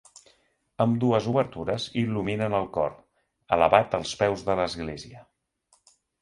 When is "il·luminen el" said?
2.03-2.65